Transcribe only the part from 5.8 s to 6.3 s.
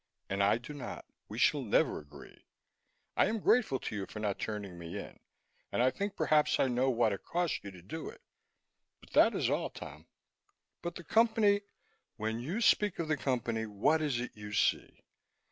I think